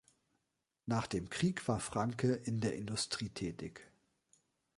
Nach 0.87 1.05
dem 1.05 1.29
Krieg 1.29 1.67
war 1.67 1.79
Franke 1.79 2.33
in 2.33 2.59
der 2.59 2.73
Industrie 2.75 3.29
tätig. 3.29 3.87